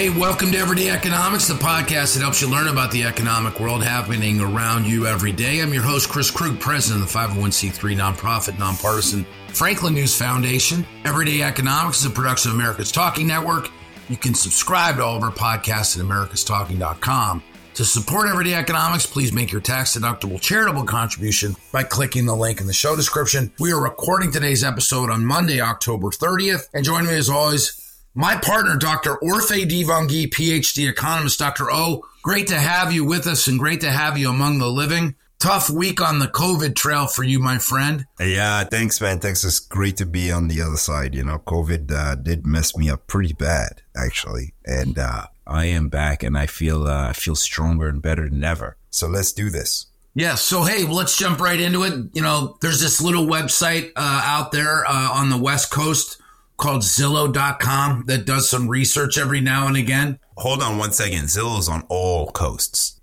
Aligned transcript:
Hey, 0.00 0.08
welcome 0.08 0.50
to 0.52 0.56
Everyday 0.56 0.88
Economics, 0.88 1.46
the 1.46 1.52
podcast 1.52 2.14
that 2.14 2.22
helps 2.22 2.40
you 2.40 2.48
learn 2.48 2.68
about 2.68 2.90
the 2.90 3.04
economic 3.04 3.60
world 3.60 3.84
happening 3.84 4.40
around 4.40 4.86
you 4.86 5.06
every 5.06 5.30
day. 5.30 5.60
I'm 5.60 5.74
your 5.74 5.82
host, 5.82 6.08
Chris 6.08 6.30
Krug, 6.30 6.58
president 6.58 7.02
of 7.02 7.12
the 7.12 7.18
501c3 7.18 7.96
nonprofit, 7.96 8.58
nonpartisan 8.58 9.26
Franklin 9.48 9.92
News 9.92 10.16
Foundation. 10.16 10.86
Everyday 11.04 11.42
Economics 11.42 11.98
is 11.98 12.06
a 12.06 12.10
production 12.10 12.50
of 12.50 12.56
America's 12.56 12.90
Talking 12.90 13.26
Network. 13.26 13.68
You 14.08 14.16
can 14.16 14.32
subscribe 14.32 14.96
to 14.96 15.04
all 15.04 15.18
of 15.18 15.22
our 15.22 15.30
podcasts 15.30 15.98
at 15.98 16.06
americastalking.com. 16.06 17.42
To 17.74 17.84
support 17.84 18.30
Everyday 18.30 18.54
Economics, 18.54 19.04
please 19.04 19.34
make 19.34 19.52
your 19.52 19.60
tax 19.60 19.98
deductible 19.98 20.40
charitable 20.40 20.84
contribution 20.84 21.56
by 21.72 21.82
clicking 21.82 22.24
the 22.24 22.34
link 22.34 22.62
in 22.62 22.66
the 22.66 22.72
show 22.72 22.96
description. 22.96 23.52
We 23.58 23.70
are 23.72 23.82
recording 23.82 24.32
today's 24.32 24.64
episode 24.64 25.10
on 25.10 25.26
Monday, 25.26 25.60
October 25.60 26.08
30th. 26.08 26.70
And 26.72 26.86
join 26.86 27.04
me 27.04 27.14
as 27.14 27.28
always, 27.28 27.79
my 28.14 28.36
partner, 28.36 28.76
Dr. 28.76 29.16
Orphe 29.22 29.64
Divounguy, 29.68 30.28
PhD 30.28 30.88
economist. 30.88 31.38
Dr. 31.38 31.70
O, 31.70 32.04
great 32.22 32.48
to 32.48 32.56
have 32.56 32.92
you 32.92 33.04
with 33.04 33.26
us 33.26 33.46
and 33.46 33.58
great 33.58 33.80
to 33.82 33.90
have 33.90 34.18
you 34.18 34.28
among 34.28 34.58
the 34.58 34.68
living. 34.68 35.14
Tough 35.38 35.70
week 35.70 36.02
on 36.02 36.18
the 36.18 36.26
COVID 36.26 36.74
trail 36.74 37.06
for 37.06 37.22
you, 37.22 37.38
my 37.38 37.56
friend. 37.56 38.04
Yeah, 38.18 38.64
thanks, 38.64 39.00
man. 39.00 39.20
Thanks. 39.20 39.42
It's 39.42 39.58
great 39.58 39.96
to 39.96 40.06
be 40.06 40.30
on 40.30 40.48
the 40.48 40.60
other 40.60 40.76
side. 40.76 41.14
You 41.14 41.24
know, 41.24 41.38
COVID 41.38 41.90
uh, 41.90 42.14
did 42.16 42.46
mess 42.46 42.76
me 42.76 42.90
up 42.90 43.06
pretty 43.06 43.32
bad, 43.32 43.80
actually, 43.96 44.52
and 44.66 44.98
uh, 44.98 45.26
I 45.46 45.64
am 45.66 45.88
back, 45.88 46.22
and 46.22 46.36
I 46.36 46.44
feel 46.44 46.86
uh, 46.86 47.08
I 47.08 47.12
feel 47.14 47.36
stronger 47.36 47.88
and 47.88 48.02
better 48.02 48.28
than 48.28 48.44
ever. 48.44 48.76
So 48.90 49.08
let's 49.08 49.32
do 49.32 49.48
this. 49.48 49.86
Yeah. 50.14 50.34
So 50.34 50.64
hey, 50.64 50.84
let's 50.84 51.16
jump 51.16 51.40
right 51.40 51.58
into 51.58 51.84
it. 51.84 52.10
You 52.12 52.20
know, 52.20 52.58
there's 52.60 52.80
this 52.80 53.00
little 53.00 53.24
website 53.24 53.92
uh, 53.96 54.22
out 54.22 54.52
there 54.52 54.84
uh, 54.84 55.10
on 55.12 55.30
the 55.30 55.38
West 55.38 55.70
Coast 55.70 56.20
called 56.60 56.82
Zillow.com 56.82 58.04
that 58.06 58.24
does 58.26 58.48
some 58.48 58.68
research 58.68 59.18
every 59.18 59.40
now 59.40 59.66
and 59.66 59.76
again. 59.76 60.18
Hold 60.36 60.62
on 60.62 60.78
one 60.78 60.92
second. 60.92 61.24
Zillow's 61.24 61.68
on 61.68 61.84
all 61.88 62.30
coasts. 62.30 62.98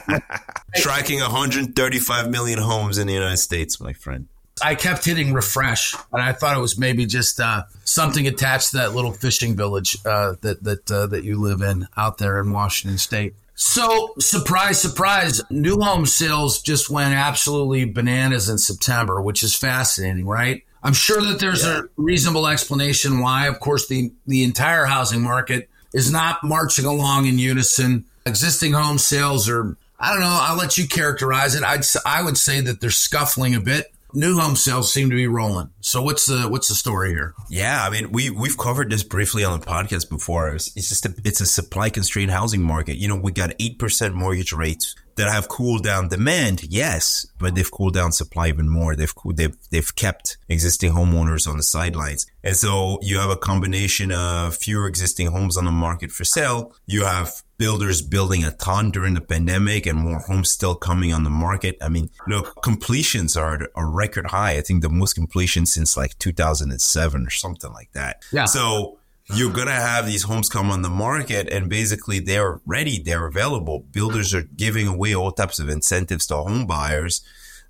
Tracking 0.76 1.20
135 1.20 2.30
million 2.30 2.58
homes 2.58 2.98
in 2.98 3.06
the 3.06 3.12
United 3.12 3.36
States, 3.36 3.80
my 3.80 3.92
friend. 3.92 4.28
I 4.62 4.74
kept 4.74 5.04
hitting 5.04 5.32
refresh, 5.32 5.94
and 6.12 6.20
I 6.20 6.32
thought 6.32 6.56
it 6.56 6.60
was 6.60 6.78
maybe 6.78 7.06
just 7.06 7.40
uh, 7.40 7.64
something 7.84 8.26
attached 8.26 8.72
to 8.72 8.78
that 8.78 8.94
little 8.94 9.12
fishing 9.12 9.56
village 9.56 9.96
uh, 10.04 10.34
that 10.42 10.62
that 10.64 10.90
uh, 10.90 11.06
that 11.06 11.24
you 11.24 11.40
live 11.40 11.62
in 11.62 11.86
out 11.96 12.18
there 12.18 12.40
in 12.40 12.52
Washington 12.52 12.98
State. 12.98 13.34
So, 13.54 14.14
surprise, 14.18 14.80
surprise, 14.80 15.42
new 15.50 15.80
home 15.80 16.06
sales 16.06 16.60
just 16.62 16.90
went 16.90 17.14
absolutely 17.14 17.84
bananas 17.84 18.48
in 18.48 18.58
September, 18.58 19.20
which 19.20 19.42
is 19.42 19.54
fascinating, 19.54 20.26
right? 20.26 20.62
I'm 20.82 20.92
sure 20.92 21.20
that 21.20 21.40
there's 21.40 21.64
yeah. 21.64 21.80
a 21.80 21.82
reasonable 21.96 22.46
explanation 22.46 23.20
why. 23.20 23.46
Of 23.46 23.60
course, 23.60 23.88
the, 23.88 24.12
the 24.26 24.42
entire 24.44 24.86
housing 24.86 25.22
market 25.22 25.68
is 25.92 26.10
not 26.10 26.42
marching 26.42 26.84
along 26.84 27.26
in 27.26 27.38
unison. 27.38 28.04
Existing 28.26 28.72
home 28.72 28.98
sales 28.98 29.48
are, 29.48 29.76
I 29.98 30.12
don't 30.12 30.20
know, 30.20 30.38
I'll 30.40 30.56
let 30.56 30.78
you 30.78 30.88
characterize 30.88 31.54
it. 31.54 31.62
I'd, 31.62 31.84
I 32.06 32.22
would 32.22 32.38
say 32.38 32.60
that 32.62 32.80
they're 32.80 32.90
scuffling 32.90 33.54
a 33.54 33.60
bit 33.60 33.92
new 34.14 34.38
home 34.38 34.56
sales 34.56 34.92
seem 34.92 35.10
to 35.10 35.16
be 35.16 35.26
rolling. 35.26 35.70
So 35.80 36.02
what's 36.02 36.26
the 36.26 36.48
what's 36.48 36.68
the 36.68 36.74
story 36.74 37.10
here? 37.10 37.34
Yeah, 37.48 37.84
I 37.84 37.90
mean 37.90 38.12
we 38.12 38.30
we've 38.30 38.58
covered 38.58 38.90
this 38.90 39.02
briefly 39.02 39.44
on 39.44 39.58
the 39.58 39.66
podcast 39.66 40.08
before. 40.08 40.48
It's, 40.54 40.76
it's 40.76 40.88
just 40.88 41.06
a, 41.06 41.14
it's 41.24 41.40
a 41.40 41.46
supply 41.46 41.90
constrained 41.90 42.30
housing 42.30 42.62
market. 42.62 42.96
You 42.96 43.08
know, 43.08 43.16
we 43.16 43.32
got 43.32 43.54
eight 43.58 43.78
percent 43.78 44.14
mortgage 44.14 44.52
rates 44.52 44.94
that 45.16 45.30
have 45.30 45.48
cooled 45.48 45.84
down 45.84 46.08
demand, 46.08 46.62
yes, 46.64 47.26
but 47.38 47.54
they've 47.54 47.70
cooled 47.70 47.94
down 47.94 48.12
supply 48.12 48.48
even 48.48 48.68
more. 48.68 48.96
They've 48.96 49.12
they've 49.34 49.56
they've 49.70 49.94
kept 49.94 50.38
existing 50.48 50.92
homeowners 50.92 51.46
on 51.48 51.56
the 51.56 51.62
sidelines, 51.62 52.26
and 52.42 52.56
so 52.56 52.98
you 53.02 53.18
have 53.18 53.30
a 53.30 53.36
combination 53.36 54.12
of 54.12 54.56
fewer 54.56 54.86
existing 54.86 55.28
homes 55.28 55.56
on 55.56 55.64
the 55.64 55.70
market 55.70 56.10
for 56.10 56.24
sale. 56.24 56.74
You 56.86 57.04
have 57.04 57.42
builders 57.60 58.00
building 58.00 58.42
a 58.42 58.50
ton 58.52 58.90
during 58.90 59.12
the 59.12 59.20
pandemic 59.20 59.84
and 59.84 59.98
more 59.98 60.20
homes 60.20 60.48
still 60.48 60.74
coming 60.74 61.12
on 61.12 61.24
the 61.24 61.30
market. 61.30 61.76
I 61.82 61.90
mean, 61.90 62.08
look, 62.26 62.62
completions 62.62 63.36
are 63.36 63.68
a 63.76 63.84
record 63.84 64.28
high. 64.28 64.56
I 64.56 64.62
think 64.62 64.80
the 64.80 64.88
most 64.88 65.12
completions 65.12 65.70
since 65.70 65.94
like 65.94 66.18
2007 66.18 67.26
or 67.26 67.28
something 67.28 67.70
like 67.74 67.92
that. 67.92 68.24
Yeah. 68.32 68.46
So 68.46 68.98
you're 69.34 69.52
going 69.52 69.66
to 69.66 69.74
have 69.74 70.06
these 70.06 70.22
homes 70.22 70.48
come 70.48 70.70
on 70.70 70.80
the 70.80 70.88
market 70.88 71.50
and 71.50 71.68
basically 71.68 72.18
they're 72.18 72.62
ready, 72.64 72.98
they're 72.98 73.26
available. 73.26 73.80
Builders 73.92 74.32
are 74.32 74.44
giving 74.56 74.88
away 74.88 75.14
all 75.14 75.30
types 75.30 75.58
of 75.58 75.68
incentives 75.68 76.26
to 76.28 76.36
home 76.36 76.66
buyers 76.66 77.20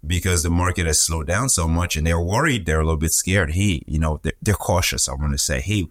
because 0.06 0.44
the 0.44 0.50
market 0.50 0.86
has 0.86 1.00
slowed 1.00 1.26
down 1.26 1.48
so 1.48 1.66
much 1.66 1.96
and 1.96 2.06
they're 2.06 2.20
worried, 2.20 2.64
they're 2.64 2.80
a 2.80 2.84
little 2.84 2.96
bit 2.96 3.12
scared. 3.12 3.50
Hey, 3.54 3.82
you 3.88 3.98
know, 3.98 4.20
they're, 4.22 4.34
they're 4.40 4.54
cautious. 4.54 5.08
I 5.08 5.14
want 5.14 5.32
to 5.32 5.38
say, 5.38 5.60
hey, 5.60 5.88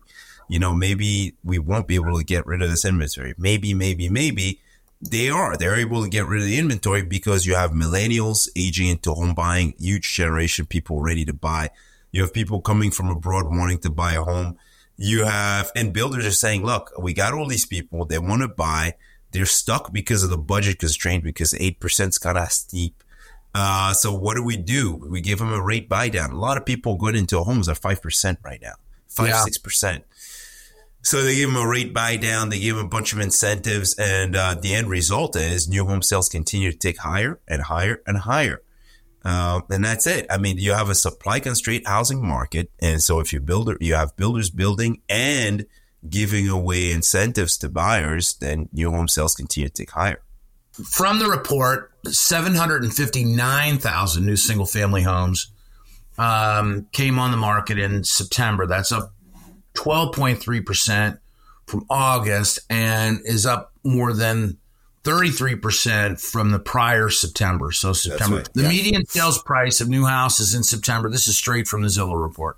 you 0.50 0.60
know, 0.60 0.74
maybe 0.74 1.36
we 1.44 1.60
won't 1.60 1.88
be 1.88 1.96
able 1.96 2.18
to 2.18 2.26
get 2.26 2.46
rid 2.46 2.62
of 2.62 2.70
this 2.70 2.84
inventory. 2.84 3.34
Maybe, 3.38 3.74
maybe, 3.74 4.10
maybe 4.10 4.60
they 5.02 5.30
are. 5.30 5.56
They're 5.56 5.80
able 5.80 6.04
to 6.04 6.10
get 6.10 6.26
rid 6.26 6.42
of 6.42 6.48
the 6.48 6.60
inventory 6.60 7.04
because 7.04 7.46
you 7.46 7.56
have 7.56 7.72
millennials 7.72 8.50
aging 8.58 8.90
into 8.90 9.14
home 9.14 9.34
buying, 9.34 9.74
huge 9.80 10.14
generation 10.14 10.66
people 10.66 11.02
ready 11.02 11.24
to 11.24 11.34
buy. 11.34 11.70
You 12.12 12.24
have 12.24 12.34
people 12.34 12.60
coming 12.60 12.92
from 12.92 13.10
abroad 13.10 13.46
wanting 13.48 13.80
to 13.80 13.90
buy 13.90 14.14
a 14.14 14.24
home 14.24 14.58
you 15.02 15.24
have, 15.24 15.72
and 15.78 15.94
builders 15.94 16.26
are 16.26 16.32
saying, 16.32 16.66
look, 16.66 16.92
we 17.00 17.14
got 17.14 17.34
all 17.34 17.48
these 17.48 17.66
people, 17.66 18.04
they 18.04 18.20
want 18.20 18.42
to 18.42 18.50
buy, 18.50 18.96
they're 19.32 19.46
stuck 19.46 19.94
because 19.94 20.24
of 20.24 20.30
the 20.30 20.38
budget 20.38 20.78
constraint 20.78 21.24
because 21.24 21.54
8% 21.54 22.10
is 22.10 22.18
kind 22.18 22.38
of 22.38 22.52
steep. 22.52 23.02
Uh, 23.56 23.94
so 23.94 24.14
what 24.14 24.36
do 24.36 24.44
we 24.44 24.58
do? 24.58 24.96
We 25.10 25.22
give 25.22 25.40
them 25.40 25.54
a 25.54 25.62
rate 25.62 25.88
buy 25.88 26.10
down. 26.10 26.32
A 26.32 26.38
lot 26.38 26.58
of 26.58 26.66
people 26.66 26.98
going 26.98 27.16
into 27.16 27.42
homes 27.42 27.70
are 27.70 27.76
5% 27.76 28.38
right 28.44 28.62
now, 28.62 28.74
5 29.08 29.28
yeah. 29.28 29.46
6%. 29.48 30.04
So 31.02 31.24
they 31.24 31.36
give 31.36 31.54
them 31.54 31.64
a 31.64 31.68
rate 31.68 31.94
buy 31.94 32.18
down, 32.18 32.50
they 32.50 32.60
give 32.60 32.76
them 32.76 32.86
a 32.86 32.90
bunch 32.90 33.14
of 33.14 33.20
incentives, 33.20 33.96
and 33.98 34.36
uh, 34.36 34.56
the 34.56 34.76
end 34.76 34.90
result 34.90 35.36
is 35.36 35.68
new 35.68 35.86
home 35.86 36.02
sales 36.02 36.28
continue 36.28 36.72
to 36.72 36.78
take 36.78 36.98
higher 36.98 37.40
and 37.48 37.62
higher 37.62 38.02
and 38.06 38.18
higher. 38.18 38.62
Uh, 39.24 39.62
and 39.70 39.84
that's 39.84 40.08
it. 40.08 40.26
I 40.30 40.38
mean, 40.38 40.58
you 40.58 40.74
have 40.74 40.90
a 40.90 40.96
supply 40.96 41.40
constrained 41.40 41.88
housing 41.88 42.26
market, 42.26 42.72
and 42.80 43.02
so 43.02 43.20
if 43.20 43.34
you 43.34 43.40
builder, 43.40 43.78
you 43.80 43.96
have 43.96 44.16
builders 44.18 44.50
building 44.50 45.02
and 45.10 45.66
giving 46.08 46.48
away 46.48 46.92
incentives 46.92 47.58
to 47.58 47.68
buyers, 47.70 48.36
then 48.36 48.70
new 48.72 48.92
home 48.92 49.08
sales 49.08 49.34
continue 49.36 49.70
to 49.70 49.74
take 49.74 49.90
higher. 49.92 50.22
From 50.72 51.20
the 51.20 51.28
report, 51.28 51.92
759,000 52.08 54.26
new 54.26 54.38
single 54.38 54.66
family 54.66 55.02
homes 55.02 55.52
um, 56.18 56.88
came 56.92 57.20
on 57.20 57.32
the 57.32 57.38
market 57.38 57.78
in 57.78 58.06
September. 58.06 58.66
That's 58.66 58.94
up 58.94 59.14
12.3% 59.76 61.20
from 61.66 61.86
August 61.90 62.60
and 62.70 63.20
is 63.24 63.46
up 63.46 63.74
more 63.84 64.14
than 64.14 64.58
33% 65.04 66.20
from 66.20 66.52
the 66.52 66.60
prior 66.60 67.10
September. 67.10 67.72
So 67.72 67.94
September, 67.94 68.38
right. 68.38 68.50
the 68.54 68.64
yeah. 68.64 68.70
median 68.70 69.06
sales 69.06 69.42
price 69.42 69.82
of 69.82 69.88
new 69.88 70.06
houses 70.06 70.54
in 70.54 70.64
September, 70.64 71.10
this 71.10 71.28
is 71.28 71.38
straight 71.38 71.68
from 71.68 71.84
the 71.84 71.88
Zillow 71.88 72.22
report. 72.22 72.58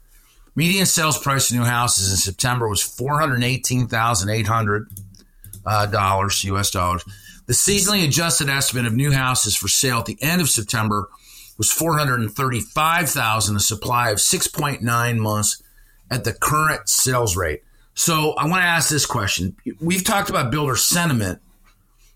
Median 0.56 0.86
sales 0.86 1.18
price 1.18 1.52
of 1.52 1.58
new 1.58 1.64
houses 1.64 2.12
in 2.12 2.18
September 2.18 2.68
was 2.68 2.82
418,800 2.82 4.88
uh, 5.66 5.86
dollars, 5.86 6.44
US 6.44 6.72
dollars. 6.72 7.04
The 7.46 7.54
seasonally 7.54 8.06
adjusted 8.06 8.50
estimate 8.50 8.86
of 8.86 8.94
new 8.94 9.12
houses 9.12 9.56
for 9.56 9.68
sale 9.68 10.00
at 10.00 10.06
the 10.06 10.18
end 10.22 10.42
of 10.42 10.50
September 10.50 11.08
was 11.58 11.72
435,000, 11.72 13.56
a 13.56 13.60
supply 13.60 14.10
of 14.10 14.18
6.9 14.18 15.18
months 15.18 15.62
at 16.12 16.24
the 16.24 16.34
current 16.34 16.88
sales 16.88 17.36
rate. 17.36 17.64
So 17.96 18.34
I 18.34 18.48
want 18.48 18.62
to 18.62 18.68
ask 18.68 18.90
this 18.90 19.08
question. 19.08 19.56
We've 19.80 20.04
talked 20.04 20.30
about 20.30 20.52
builder 20.52 20.76
sentiment 20.76 21.42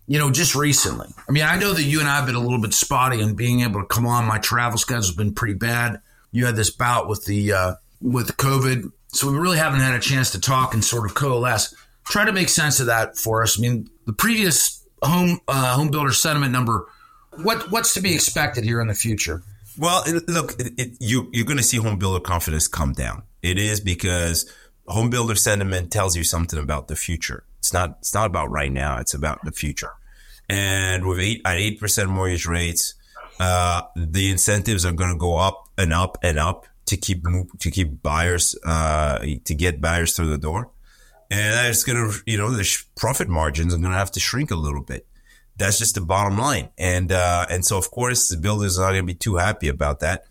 you 0.06 0.18
know, 0.18 0.30
just 0.30 0.54
recently. 0.54 1.08
I 1.28 1.32
mean, 1.32 1.42
I 1.42 1.58
know 1.58 1.72
that 1.72 1.82
you 1.82 2.00
and 2.00 2.08
I 2.08 2.16
have 2.16 2.26
been 2.26 2.36
a 2.36 2.40
little 2.40 2.60
bit 2.60 2.72
spotty 2.72 3.20
in 3.20 3.34
being 3.34 3.60
able 3.60 3.80
to 3.80 3.86
come 3.86 4.06
on. 4.06 4.24
My 4.24 4.38
travel 4.38 4.78
schedule's 4.78 5.12
been 5.12 5.34
pretty 5.34 5.54
bad. 5.54 6.00
You 6.30 6.46
had 6.46 6.56
this 6.56 6.70
bout 6.70 7.08
with 7.08 7.24
the 7.24 7.52
uh, 7.52 7.74
with 8.00 8.36
COVID, 8.36 8.90
so 9.08 9.30
we 9.30 9.36
really 9.36 9.58
haven't 9.58 9.80
had 9.80 9.94
a 9.94 10.00
chance 10.00 10.30
to 10.32 10.40
talk 10.40 10.74
and 10.74 10.84
sort 10.84 11.08
of 11.08 11.14
coalesce. 11.14 11.74
Try 12.04 12.24
to 12.24 12.32
make 12.32 12.48
sense 12.48 12.78
of 12.78 12.86
that 12.86 13.16
for 13.16 13.42
us. 13.42 13.58
I 13.58 13.62
mean, 13.62 13.88
the 14.06 14.12
previous 14.12 14.84
home 15.02 15.40
uh, 15.48 15.74
home 15.74 15.90
builder 15.90 16.12
sentiment 16.12 16.52
number. 16.52 16.86
What 17.42 17.70
what's 17.70 17.94
to 17.94 18.00
be 18.00 18.14
expected 18.14 18.64
here 18.64 18.80
in 18.80 18.88
the 18.88 18.94
future? 18.94 19.42
Well, 19.78 20.04
look, 20.28 20.58
it, 20.58 20.72
it, 20.78 20.96
you 21.00 21.28
you're 21.32 21.44
going 21.44 21.58
to 21.58 21.62
see 21.62 21.78
home 21.78 21.98
builder 21.98 22.20
confidence 22.20 22.68
come 22.68 22.92
down. 22.92 23.24
It 23.46 23.58
is 23.58 23.80
because 23.80 24.52
home 24.88 25.08
builder 25.08 25.36
sentiment 25.36 25.92
tells 25.92 26.16
you 26.16 26.24
something 26.24 26.58
about 26.58 26.88
the 26.88 26.96
future. 26.96 27.44
It's 27.60 27.72
not 27.72 27.98
it's 28.00 28.12
not 28.12 28.26
about 28.26 28.50
right 28.50 28.72
now. 28.72 28.98
It's 28.98 29.14
about 29.14 29.44
the 29.44 29.52
future. 29.52 29.92
And 30.48 31.06
with 31.06 31.20
eight 31.20 31.42
at 31.44 31.56
eight 31.56 31.78
percent 31.78 32.10
mortgage 32.10 32.46
rates, 32.46 32.94
uh, 33.38 33.82
the 33.94 34.30
incentives 34.32 34.84
are 34.84 34.92
going 34.92 35.12
to 35.12 35.18
go 35.18 35.36
up 35.36 35.68
and 35.78 35.92
up 35.92 36.18
and 36.22 36.40
up 36.40 36.66
to 36.86 36.96
keep 36.96 37.24
to 37.60 37.70
keep 37.70 38.02
buyers 38.02 38.56
uh, 38.64 39.18
to 39.44 39.54
get 39.54 39.80
buyers 39.80 40.16
through 40.16 40.30
the 40.30 40.38
door, 40.38 40.70
and 41.30 41.54
that's 41.54 41.84
going 41.84 41.98
to 41.98 42.18
you 42.26 42.38
know 42.38 42.50
the 42.50 42.66
profit 42.96 43.28
margins 43.28 43.74
are 43.74 43.78
going 43.78 43.92
to 43.92 43.98
have 43.98 44.12
to 44.12 44.20
shrink 44.20 44.50
a 44.50 44.56
little 44.56 44.82
bit. 44.82 45.06
That's 45.56 45.78
just 45.78 45.94
the 45.94 46.00
bottom 46.00 46.36
line, 46.36 46.70
and 46.78 47.12
uh, 47.12 47.46
and 47.48 47.64
so 47.64 47.78
of 47.78 47.92
course 47.92 48.26
the 48.28 48.38
builders 48.38 48.76
are 48.76 48.86
not 48.86 48.92
going 48.92 49.06
to 49.06 49.12
be 49.12 49.14
too 49.14 49.36
happy 49.36 49.68
about 49.68 50.00
that. 50.00 50.24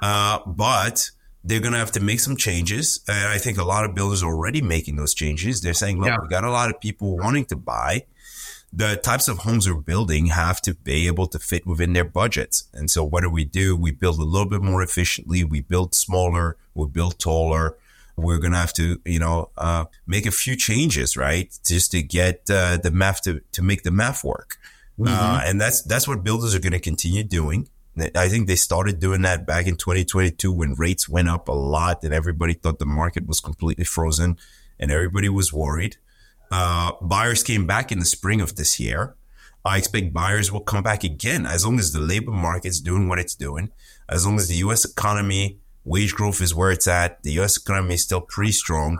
Uh, 0.00 0.40
but 0.46 1.10
they're 1.44 1.60
going 1.60 1.72
to 1.72 1.78
have 1.78 1.92
to 1.92 2.00
make 2.00 2.20
some 2.20 2.36
changes. 2.36 3.00
And 3.06 3.28
I 3.28 3.38
think 3.38 3.58
a 3.58 3.64
lot 3.64 3.84
of 3.84 3.94
builders 3.94 4.22
are 4.22 4.32
already 4.32 4.62
making 4.62 4.96
those 4.96 5.12
changes. 5.12 5.60
They're 5.60 5.74
saying, 5.74 5.98
look, 5.98 6.08
yeah. 6.08 6.16
we 6.20 6.28
got 6.28 6.42
a 6.42 6.50
lot 6.50 6.70
of 6.70 6.80
people 6.80 7.18
wanting 7.18 7.44
to 7.46 7.56
buy. 7.56 8.06
The 8.72 8.96
types 8.96 9.28
of 9.28 9.38
homes 9.38 9.68
we're 9.68 9.76
building 9.76 10.26
have 10.26 10.60
to 10.62 10.74
be 10.74 11.06
able 11.06 11.26
to 11.28 11.38
fit 11.38 11.66
within 11.66 11.92
their 11.92 12.04
budgets. 12.04 12.64
And 12.72 12.90
so 12.90 13.04
what 13.04 13.22
do 13.22 13.30
we 13.30 13.44
do? 13.44 13.76
We 13.76 13.92
build 13.92 14.18
a 14.18 14.24
little 14.24 14.48
bit 14.48 14.62
more 14.62 14.82
efficiently. 14.82 15.44
We 15.44 15.60
build 15.60 15.94
smaller. 15.94 16.56
We 16.74 16.88
build 16.88 17.18
taller. 17.18 17.76
We're 18.16 18.38
going 18.38 18.52
to 18.52 18.58
have 18.58 18.72
to, 18.74 19.00
you 19.04 19.18
know, 19.18 19.50
uh, 19.58 19.84
make 20.06 20.24
a 20.26 20.30
few 20.30 20.56
changes, 20.56 21.16
right? 21.16 21.56
Just 21.64 21.92
to 21.92 22.02
get 22.02 22.48
uh, 22.50 22.78
the 22.78 22.90
math 22.90 23.22
to, 23.22 23.42
to 23.52 23.62
make 23.62 23.82
the 23.82 23.90
math 23.90 24.24
work. 24.24 24.56
Mm-hmm. 24.98 25.12
Uh, 25.12 25.42
and 25.44 25.60
that's, 25.60 25.82
that's 25.82 26.08
what 26.08 26.24
builders 26.24 26.54
are 26.54 26.60
going 26.60 26.72
to 26.72 26.80
continue 26.80 27.22
doing. 27.22 27.68
I 27.96 28.28
think 28.28 28.46
they 28.46 28.56
started 28.56 28.98
doing 28.98 29.22
that 29.22 29.46
back 29.46 29.66
in 29.66 29.76
2022 29.76 30.52
when 30.52 30.74
rates 30.74 31.08
went 31.08 31.28
up 31.28 31.48
a 31.48 31.52
lot 31.52 32.02
and 32.02 32.12
everybody 32.12 32.54
thought 32.54 32.80
the 32.80 32.86
market 32.86 33.26
was 33.26 33.40
completely 33.40 33.84
frozen 33.84 34.36
and 34.80 34.90
everybody 34.90 35.28
was 35.28 35.52
worried. 35.52 35.96
Uh, 36.50 36.92
buyers 37.00 37.42
came 37.42 37.66
back 37.66 37.92
in 37.92 38.00
the 38.00 38.04
spring 38.04 38.40
of 38.40 38.56
this 38.56 38.80
year. 38.80 39.14
I 39.64 39.78
expect 39.78 40.12
buyers 40.12 40.52
will 40.52 40.60
come 40.60 40.82
back 40.82 41.04
again 41.04 41.46
as 41.46 41.64
long 41.64 41.78
as 41.78 41.92
the 41.92 42.00
labor 42.00 42.32
market's 42.32 42.80
doing 42.80 43.08
what 43.08 43.18
it's 43.18 43.34
doing, 43.34 43.70
as 44.08 44.26
long 44.26 44.36
as 44.36 44.48
the 44.48 44.56
U.S. 44.56 44.84
economy 44.84 45.58
wage 45.84 46.14
growth 46.14 46.40
is 46.40 46.54
where 46.54 46.70
it's 46.70 46.86
at, 46.86 47.22
the 47.22 47.32
U.S. 47.32 47.56
economy 47.56 47.94
is 47.94 48.02
still 48.02 48.20
pretty 48.20 48.52
strong. 48.52 48.98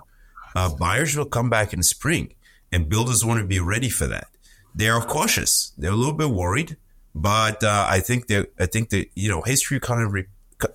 Uh, 0.54 0.74
buyers 0.74 1.16
will 1.16 1.24
come 1.24 1.50
back 1.50 1.72
in 1.72 1.80
the 1.80 1.84
spring, 1.84 2.34
and 2.72 2.88
builders 2.88 3.24
want 3.24 3.40
to 3.40 3.46
be 3.46 3.60
ready 3.60 3.88
for 3.88 4.06
that. 4.06 4.28
They 4.74 4.88
are 4.88 5.04
cautious. 5.04 5.72
They're 5.76 5.92
a 5.92 5.96
little 5.96 6.14
bit 6.14 6.30
worried. 6.30 6.76
But 7.14 7.62
uh, 7.62 7.86
I 7.88 8.00
think 8.00 8.26
that 8.26 8.52
I 8.58 8.66
think 8.66 8.90
that 8.90 9.08
you 9.14 9.28
know 9.28 9.42
history 9.42 9.78
kind 9.78 10.02
of 10.02 10.12
re- 10.12 10.26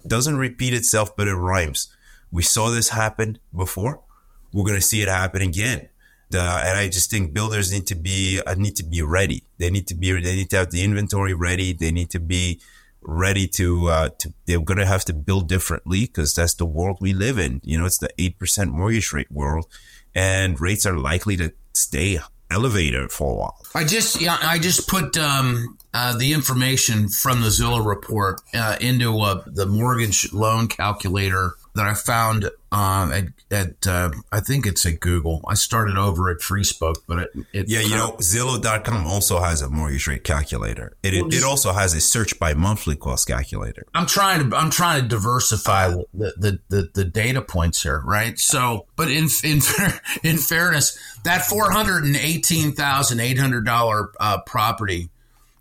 doesn't 0.07 0.37
repeat 0.37 0.73
itself, 0.73 1.15
but 1.15 1.27
it 1.27 1.35
rhymes. 1.35 1.93
We 2.31 2.43
saw 2.43 2.69
this 2.69 2.89
happen 2.89 3.39
before. 3.55 4.01
We're 4.53 4.63
to 4.75 4.81
see 4.81 5.01
it 5.01 5.07
happen 5.07 5.41
again. 5.41 5.89
Uh, 6.33 6.63
and 6.65 6.77
I 6.77 6.87
just 6.89 7.09
think 7.09 7.33
builders 7.33 7.71
need 7.71 7.87
to 7.87 7.95
be 7.95 8.39
uh, 8.45 8.53
need 8.53 8.75
to 8.77 8.83
be 8.83 9.01
ready. 9.01 9.43
They 9.57 9.69
need 9.69 9.87
to 9.87 9.95
be 9.95 10.11
they 10.11 10.35
need 10.35 10.49
to 10.51 10.57
have 10.57 10.71
the 10.71 10.83
inventory 10.83 11.33
ready. 11.33 11.73
They 11.73 11.91
need 11.91 12.11
to 12.11 12.19
be 12.19 12.61
ready 13.01 13.47
to 13.47 13.87
uh, 13.87 14.09
to 14.19 14.33
they're 14.45 14.59
to 14.59 14.85
have 14.85 15.05
to 15.05 15.13
build 15.13 15.47
differently 15.47 16.01
because 16.01 16.35
that's 16.35 16.53
the 16.53 16.65
world 16.65 16.97
we 17.01 17.13
live 17.13 17.39
in. 17.39 17.61
You 17.63 17.79
know, 17.79 17.85
it's 17.85 17.97
the 17.97 18.09
eight 18.19 18.37
percent 18.37 18.71
mortgage 18.71 19.11
rate 19.11 19.31
world, 19.31 19.65
and 20.13 20.61
rates 20.61 20.85
are 20.85 20.97
likely 20.97 21.35
to 21.37 21.51
stay 21.73 22.19
elevated 22.51 23.11
for 23.11 23.31
a 23.31 23.35
while. 23.35 23.65
I 23.73 23.83
just 23.83 24.21
yeah, 24.21 24.37
I 24.39 24.59
just 24.59 24.87
put 24.87 25.17
um, 25.17 25.78
uh, 25.93 26.17
the 26.17 26.33
information 26.33 27.09
from 27.09 27.41
the 27.41 27.47
Zillow 27.47 27.85
report 27.85 28.41
uh, 28.53 28.77
into 28.79 29.19
uh, 29.19 29.43
the 29.45 29.65
mortgage 29.65 30.31
loan 30.33 30.67
calculator 30.67 31.53
that 31.75 31.85
I 31.85 31.93
found 31.93 32.49
um, 32.71 33.11
at, 33.11 33.25
at 33.49 33.87
uh, 33.87 34.11
I 34.31 34.41
think 34.41 34.67
it's 34.67 34.85
at 34.85 34.99
Google. 34.99 35.41
I 35.47 35.55
started 35.55 35.97
over 35.97 36.29
at 36.29 36.39
FreeSpoke, 36.39 36.97
but 37.07 37.19
it, 37.19 37.29
it 37.53 37.69
yeah, 37.69 37.79
you 37.79 37.95
know, 37.95 38.11
Zillow.com 38.19 39.07
also 39.07 39.39
has 39.39 39.61
a 39.61 39.69
mortgage 39.69 40.05
rate 40.07 40.23
calculator. 40.23 40.95
It, 41.01 41.13
well, 41.13 41.29
just, 41.29 41.43
it 41.43 41.47
also 41.47 41.71
has 41.71 41.95
a 41.95 42.01
search 42.01 42.37
by 42.37 42.53
monthly 42.53 42.95
cost 42.95 43.27
calculator. 43.27 43.85
I'm 43.95 44.05
trying 44.05 44.49
to 44.49 44.55
I'm 44.55 44.69
trying 44.69 45.01
to 45.01 45.07
diversify 45.07 45.89
the 46.13 46.33
the, 46.37 46.59
the, 46.69 46.89
the 46.93 47.05
data 47.05 47.41
points 47.41 47.81
here, 47.81 48.01
right? 48.05 48.37
So, 48.37 48.85
but 48.95 49.09
in 49.09 49.27
in 49.43 49.61
in 50.23 50.37
fairness, 50.37 50.97
that 51.23 51.43
four 51.43 51.71
hundred 51.71 52.03
and 52.03 52.15
eighteen 52.15 52.73
thousand 52.73 53.19
eight 53.19 53.39
hundred 53.39 53.65
dollar 53.65 54.11
uh, 54.19 54.41
property, 54.41 55.09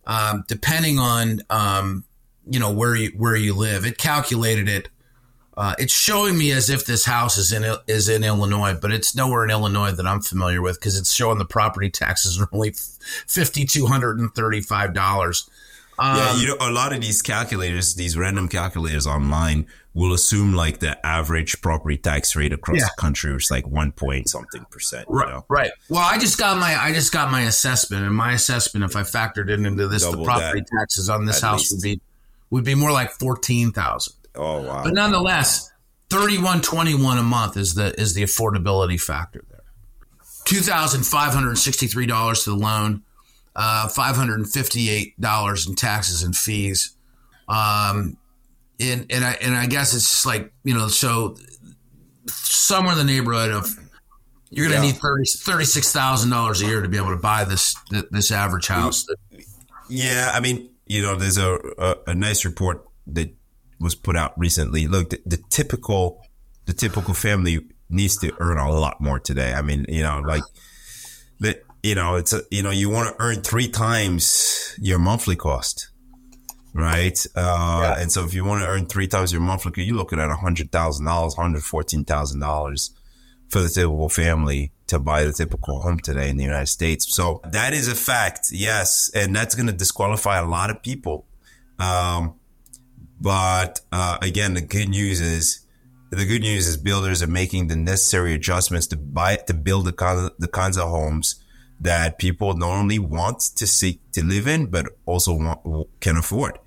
um, 0.08 0.44
depending 0.48 0.98
on 0.98 1.42
um, 1.50 2.04
you 2.50 2.58
know 2.58 2.72
where 2.72 2.96
you 2.96 3.10
where 3.16 3.36
you 3.36 3.54
live, 3.54 3.86
it 3.86 3.98
calculated 3.98 4.68
it 4.68 4.88
uh, 5.58 5.74
it's 5.76 5.92
showing 5.92 6.38
me 6.38 6.52
as 6.52 6.70
if 6.70 6.86
this 6.86 7.04
house 7.04 7.36
is 7.36 7.52
in 7.52 7.64
is 7.88 8.08
in 8.08 8.22
Illinois, 8.22 8.74
but 8.80 8.92
it's 8.92 9.16
nowhere 9.16 9.42
in 9.42 9.50
Illinois 9.50 9.90
that 9.90 10.06
I'm 10.06 10.20
familiar 10.20 10.62
with 10.62 10.78
because 10.78 10.96
it's 10.96 11.12
showing 11.12 11.38
the 11.38 11.44
property 11.44 11.90
taxes 11.90 12.40
are 12.40 12.48
only 12.52 12.76
fifty 13.26 13.64
two 13.64 13.86
hundred 13.86 14.20
and 14.20 14.32
thirty 14.32 14.60
five 14.60 14.94
dollars. 14.94 15.50
Um, 15.98 16.16
yeah, 16.16 16.36
you 16.36 16.46
know, 16.46 16.56
a 16.60 16.70
lot 16.70 16.92
of 16.92 17.00
these 17.00 17.22
calculators, 17.22 17.94
these 17.96 18.16
random 18.16 18.48
calculators 18.48 19.06
online, 19.06 19.66
will 19.94 20.14
assume 20.14 20.54
like 20.54 20.78
the 20.78 21.04
average 21.04 21.60
property 21.60 21.96
tax 21.96 22.36
rate 22.36 22.52
across 22.52 22.78
yeah. 22.78 22.84
the 22.84 23.00
country 23.00 23.34
is 23.34 23.50
like 23.50 23.66
one 23.66 23.90
point 23.90 24.28
something 24.28 24.64
percent. 24.70 25.06
Right, 25.08 25.28
know? 25.28 25.44
right. 25.48 25.72
Well, 25.88 26.02
I 26.02 26.18
just 26.18 26.38
got 26.38 26.56
my 26.58 26.76
I 26.80 26.92
just 26.92 27.12
got 27.12 27.32
my 27.32 27.42
assessment, 27.42 28.04
and 28.04 28.14
my 28.14 28.32
assessment, 28.32 28.84
if 28.84 28.94
I 28.94 29.02
factored 29.02 29.50
it 29.50 29.58
into 29.58 29.88
this, 29.88 30.04
Double 30.04 30.18
the 30.18 30.24
property 30.24 30.60
that, 30.60 30.78
taxes 30.78 31.08
on 31.08 31.24
this 31.24 31.40
house 31.40 31.60
least. 31.60 31.72
would 31.72 31.82
be 31.82 32.00
would 32.50 32.64
be 32.64 32.76
more 32.76 32.92
like 32.92 33.10
fourteen 33.10 33.72
thousand. 33.72 34.14
Oh 34.36 34.62
wow! 34.62 34.84
But 34.84 34.94
nonetheless, 34.94 35.72
thirty 36.10 36.38
one 36.38 36.60
twenty 36.60 36.94
one 36.94 37.18
a 37.18 37.24
month 37.24 37.56
is 37.56 37.74
the 37.74 37.98
is 38.00 38.14
the 38.14 38.22
affordability 38.22 39.00
factor 39.00 39.44
there. 39.50 39.64
Two 40.44 40.60
thousand 40.60 41.04
five 41.06 41.34
hundred 41.34 41.56
sixty 41.56 41.88
three 41.88 42.06
dollars 42.06 42.44
to 42.44 42.50
the 42.50 42.56
loan, 42.56 43.02
uh, 43.58 43.88
five 43.88 44.16
hundred 44.16 44.38
and 44.38 44.50
fifty 44.50 44.88
eight 44.88 45.20
dollars 45.20 45.66
in 45.68 45.74
taxes 45.74 46.22
and 46.22 46.34
fees. 46.34 46.96
Um, 47.48 48.16
and 48.80 49.06
and 49.10 49.24
I 49.24 49.32
and 49.42 49.54
I 49.54 49.66
guess 49.66 49.94
it's 49.94 50.04
just 50.04 50.26
like 50.26 50.52
you 50.62 50.74
know 50.74 50.86
so 50.86 51.36
somewhere 52.28 52.92
in 52.92 52.98
the 52.98 53.12
neighborhood 53.12 53.50
of 53.50 53.76
you're 54.50 54.68
going 54.68 54.80
to 54.80 54.86
yeah. 54.86 54.92
need 54.92 55.00
30, 55.00 55.24
$36,000 55.24 56.62
a 56.62 56.66
year 56.66 56.80
to 56.80 56.88
be 56.88 56.96
able 56.96 57.10
to 57.10 57.16
buy 57.16 57.44
this 57.44 57.76
this 58.10 58.30
average 58.30 58.68
house. 58.68 59.06
Yeah, 59.90 60.30
I 60.32 60.40
mean, 60.40 60.70
you 60.86 61.02
know, 61.02 61.16
there's 61.16 61.36
a, 61.36 61.58
a, 61.76 61.96
a 62.08 62.14
nice 62.14 62.46
report 62.46 62.82
that 63.08 63.34
was 63.78 63.94
put 63.94 64.16
out 64.16 64.38
recently. 64.38 64.86
Look, 64.86 65.10
the, 65.10 65.20
the 65.26 65.36
typical 65.50 66.22
the 66.64 66.72
typical 66.72 67.12
family 67.12 67.60
needs 67.90 68.16
to 68.18 68.32
earn 68.40 68.58
a 68.58 68.70
lot 68.70 69.00
more 69.00 69.18
today. 69.18 69.52
I 69.52 69.62
mean, 69.62 69.84
you 69.88 70.02
know, 70.02 70.22
like 70.24 70.42
that. 71.40 71.62
You 71.82 71.94
know, 71.94 72.16
it's 72.16 72.32
a, 72.32 72.42
you 72.50 72.62
know, 72.62 72.70
you 72.70 72.90
want 72.90 73.08
to 73.08 73.22
earn 73.22 73.42
three 73.42 73.68
times 73.68 74.74
your 74.80 74.98
monthly 74.98 75.36
cost, 75.36 75.90
right? 76.74 77.18
Uh, 77.36 77.80
yeah. 77.82 78.00
And 78.00 78.10
so, 78.10 78.24
if 78.24 78.34
you 78.34 78.44
want 78.44 78.62
to 78.62 78.68
earn 78.68 78.86
three 78.86 79.06
times 79.06 79.32
your 79.32 79.40
monthly, 79.40 79.84
you're 79.84 79.96
looking 79.96 80.18
at 80.18 80.30
a 80.30 80.36
hundred 80.36 80.72
thousand 80.72 81.06
dollars, 81.06 81.36
hundred 81.36 81.62
fourteen 81.62 82.04
thousand 82.04 82.40
dollars 82.40 82.90
for 83.48 83.60
the 83.60 83.68
typical 83.68 84.08
family 84.08 84.72
to 84.88 84.98
buy 84.98 85.24
the 85.24 85.32
typical 85.32 85.80
home 85.80 85.98
today 85.98 86.28
in 86.28 86.36
the 86.36 86.44
United 86.44 86.66
States. 86.66 87.14
So 87.14 87.40
that 87.44 87.72
is 87.72 87.88
a 87.88 87.94
fact, 87.94 88.48
yes, 88.50 89.10
and 89.14 89.34
that's 89.34 89.54
going 89.54 89.66
to 89.66 89.72
disqualify 89.72 90.38
a 90.38 90.46
lot 90.46 90.70
of 90.70 90.82
people. 90.82 91.26
Um, 91.78 92.34
but 93.20 93.80
uh, 93.92 94.18
again, 94.20 94.54
the 94.54 94.60
good 94.60 94.88
news 94.88 95.20
is 95.20 95.66
the 96.10 96.24
good 96.24 96.40
news 96.40 96.66
is 96.66 96.76
builders 96.76 97.22
are 97.22 97.28
making 97.28 97.68
the 97.68 97.76
necessary 97.76 98.34
adjustments 98.34 98.86
to 98.88 98.96
buy 98.96 99.36
to 99.36 99.54
build 99.54 99.84
the 99.84 99.92
kind 99.92 100.18
of, 100.18 100.32
the 100.38 100.48
kinds 100.48 100.78
of 100.78 100.88
homes 100.88 101.42
that 101.80 102.18
people 102.18 102.54
not 102.54 102.70
only 102.70 102.98
want 102.98 103.40
to 103.56 103.66
seek 103.66 104.00
to 104.12 104.24
live 104.24 104.46
in, 104.46 104.66
but 104.66 104.86
also 105.06 105.34
want, 105.34 105.88
can 106.00 106.16
afford. 106.16 106.58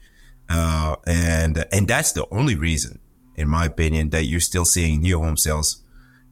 Uh, 0.49 0.95
and 1.07 1.65
and 1.71 1.87
that's 1.87 2.11
the 2.11 2.25
only 2.31 2.55
reason, 2.55 2.99
in 3.35 3.47
my 3.47 3.65
opinion, 3.65 4.09
that 4.09 4.23
you're 4.23 4.39
still 4.39 4.65
seeing 4.65 5.01
new 5.01 5.19
home 5.19 5.37
sales 5.37 5.83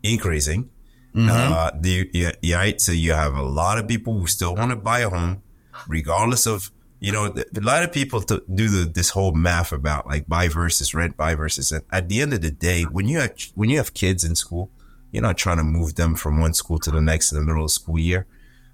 increasing. 0.03 0.69
Mm-hmm. 1.15 1.29
Uh, 1.29 1.71
the, 1.79 2.09
yeah, 2.13 2.31
yeah, 2.41 2.57
right. 2.57 2.81
So 2.81 2.91
you 2.91 3.13
have 3.13 3.36
a 3.36 3.43
lot 3.43 3.79
of 3.79 3.88
people 3.88 4.19
who 4.19 4.27
still 4.27 4.55
want 4.55 4.71
to 4.71 4.75
buy 4.75 5.00
a 5.00 5.09
home, 5.09 5.41
regardless 5.88 6.45
of 6.45 6.71
you 7.00 7.13
know, 7.13 7.33
a 7.33 7.62
lot 7.62 7.83
of 7.83 7.93
people 7.93 8.21
to 8.21 8.43
do 8.53 8.67
the, 8.67 8.91
this 8.91 9.12
whole 9.12 9.31
math 9.31 9.71
about 9.71 10.05
like 10.05 10.27
buy 10.27 10.50
versus 10.50 10.93
rent, 10.93 11.15
buy 11.15 11.33
versus 11.33 11.71
rent. 11.71 11.86
At 11.91 12.09
the 12.09 12.21
end 12.21 12.33
of 12.33 12.41
the 12.41 12.51
day, 12.51 12.83
when 12.83 13.07
you 13.07 13.19
have 13.19 13.33
when 13.55 13.69
you 13.69 13.77
have 13.77 13.93
kids 13.93 14.24
in 14.24 14.36
school, 14.36 14.69
you're 15.12 15.24
not 15.24 15.38
trying 15.38 15.57
to 15.57 15.63
move 15.63 15.95
them 15.95 16.15
from 16.15 16.39
one 16.39 16.53
school 16.53 16.77
to 16.79 16.91
the 16.91 17.01
next 17.01 17.31
in 17.31 17.38
the 17.38 17.43
middle 17.43 17.63
of 17.63 17.67
the 17.67 17.74
school 17.74 17.98
year. 17.98 18.27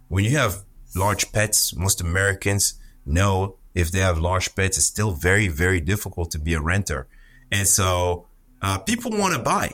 When 0.07 0.23
you 0.23 0.37
have 0.37 0.63
large 0.95 1.31
pets, 1.31 1.75
most 1.75 2.01
Americans 2.01 2.75
know 3.05 3.57
if 3.73 3.91
they 3.91 3.99
have 3.99 4.17
large 4.17 4.55
pets, 4.55 4.77
it's 4.77 4.87
still 4.87 5.11
very, 5.11 5.47
very 5.47 5.81
difficult 5.81 6.31
to 6.31 6.39
be 6.39 6.53
a 6.53 6.61
renter. 6.61 7.07
And 7.51 7.67
so 7.67 8.27
uh, 8.61 8.77
people 8.79 9.11
want 9.11 9.33
to 9.35 9.41
buy. 9.41 9.71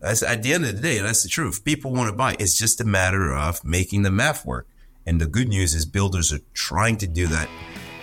That's 0.00 0.22
at 0.22 0.42
the 0.42 0.52
end 0.52 0.64
of 0.64 0.76
the 0.76 0.82
day, 0.82 0.98
that's 0.98 1.22
the 1.22 1.28
truth. 1.28 1.64
People 1.64 1.92
want 1.92 2.10
to 2.10 2.16
buy. 2.16 2.36
It's 2.38 2.56
just 2.56 2.80
a 2.80 2.84
matter 2.84 3.32
of 3.32 3.64
making 3.64 4.02
the 4.02 4.10
math 4.10 4.44
work. 4.44 4.66
And 5.06 5.20
the 5.20 5.26
good 5.26 5.48
news 5.48 5.74
is 5.74 5.86
builders 5.86 6.32
are 6.32 6.40
trying 6.54 6.96
to 6.98 7.06
do 7.06 7.26
that 7.28 7.48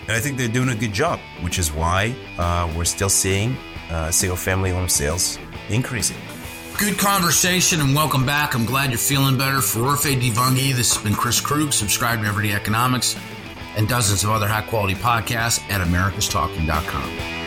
and 0.10 0.18
I 0.18 0.22
think 0.22 0.40
they're 0.40 0.48
doing 0.48 0.70
a 0.70 0.76
good 0.76 0.92
job, 0.92 1.20
which 1.42 1.60
is 1.60 1.72
why 1.72 2.16
uh, 2.40 2.74
we're 2.76 2.86
still 2.86 3.10
seeing 3.10 3.56
uh, 3.92 4.10
single 4.10 4.36
family 4.36 4.72
home 4.72 4.90
sales 4.90 5.38
increasing. 5.70 6.18
Good 6.80 6.98
conversation 6.98 7.82
and 7.82 7.94
welcome 7.94 8.26
back. 8.26 8.56
I'm 8.56 8.64
glad 8.64 8.92
you're 8.92 9.00
feeling 9.00 9.38
better. 9.38 9.60
For 9.60 9.80
Orphe 9.80 10.16
Divounguy, 10.18 10.74
this 10.74 10.94
has 10.94 11.04
been 11.04 11.14
Chris 11.14 11.42
Krug. 11.42 11.74
Subscribe 11.74 12.22
to 12.22 12.28
Everyday 12.28 12.54
Economics 12.54 13.18
and 13.76 13.86
dozens 13.86 14.24
of 14.24 14.30
other 14.30 14.48
high 14.48 14.62
quality 14.62 14.96
podcasts 14.96 15.60
at 15.70 15.86
americastalking.com. 15.86 17.39